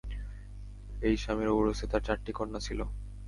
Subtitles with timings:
[1.01, 2.79] এই স্বামীর ঔরসে তার চারটি কন্যা ছিল।